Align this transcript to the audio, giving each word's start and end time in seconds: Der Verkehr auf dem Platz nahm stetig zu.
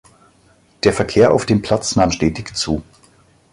Der 0.83 0.93
Verkehr 0.93 1.31
auf 1.31 1.45
dem 1.45 1.61
Platz 1.61 1.95
nahm 1.95 2.09
stetig 2.09 2.55
zu. 2.55 2.81